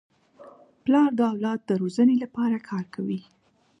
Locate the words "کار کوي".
2.69-3.19